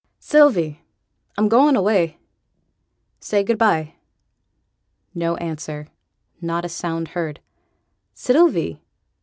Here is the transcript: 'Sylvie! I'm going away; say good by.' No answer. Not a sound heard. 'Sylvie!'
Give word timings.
'Sylvie! 0.17 0.81
I'm 1.37 1.47
going 1.47 1.75
away; 1.75 2.17
say 3.19 3.43
good 3.43 3.59
by.' 3.59 3.93
No 5.13 5.35
answer. 5.35 5.89
Not 6.41 6.65
a 6.65 6.69
sound 6.69 7.09
heard. 7.09 7.39
'Sylvie!' 8.15 8.81